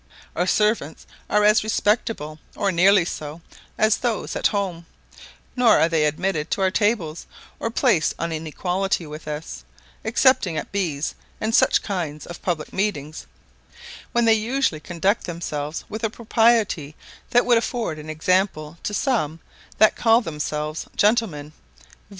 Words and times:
Our 0.35 0.47
servants 0.47 1.05
are 1.29 1.43
as 1.43 1.63
respectful, 1.63 2.39
or 2.55 2.71
nearly 2.71 3.05
so, 3.05 3.41
as 3.77 3.97
those 3.97 4.35
at 4.35 4.47
home; 4.47 4.87
nor 5.55 5.77
are 5.77 5.87
they 5.87 6.05
admitted 6.05 6.49
to 6.49 6.61
our 6.61 6.71
tables, 6.71 7.27
or 7.59 7.69
placed 7.69 8.15
on 8.17 8.31
an 8.31 8.47
equality 8.47 9.05
with 9.05 9.27
us, 9.27 9.63
excepting 10.03 10.57
at 10.57 10.71
"bees," 10.71 11.13
and 11.39 11.53
such 11.53 11.83
kinds 11.83 12.25
of 12.25 12.41
public 12.41 12.73
meetings; 12.73 13.27
when 14.11 14.25
they 14.25 14.33
usually 14.33 14.79
conduct 14.81 15.25
themselves 15.25 15.83
with 15.87 16.03
a 16.03 16.09
propriety 16.09 16.95
that 17.29 17.45
would 17.45 17.59
afford 17.59 17.99
an 17.99 18.09
example 18.09 18.79
to 18.81 18.95
some 18.95 19.39
that 19.77 19.95
call 19.95 20.19
themselves 20.19 20.87
gentlemen, 20.95 21.53
viz. 21.79 21.87